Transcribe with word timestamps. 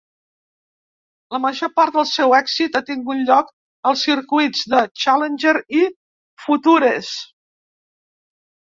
La 1.35 1.39
major 1.43 1.71
part 1.79 1.95
del 1.97 2.07
seu 2.13 2.33
èxit 2.39 2.79
ha 2.79 2.81
tingut 2.89 3.21
lloc 3.29 3.53
als 3.93 4.07
circuits 4.09 4.67
de 4.75 4.83
Challenger 5.05 5.57
i 5.81 5.87
Futures. 6.49 7.17